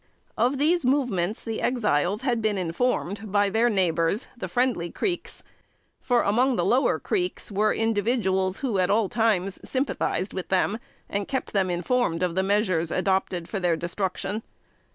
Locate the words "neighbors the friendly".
3.69-4.89